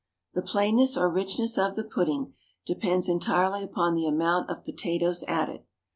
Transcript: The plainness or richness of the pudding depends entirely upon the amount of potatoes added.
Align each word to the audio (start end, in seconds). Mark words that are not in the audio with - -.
The 0.33 0.41
plainness 0.41 0.97
or 0.97 1.11
richness 1.11 1.59
of 1.59 1.75
the 1.75 1.83
pudding 1.83 2.33
depends 2.65 3.07
entirely 3.07 3.61
upon 3.61 3.93
the 3.93 4.07
amount 4.07 4.49
of 4.49 4.63
potatoes 4.63 5.23
added. 5.27 5.61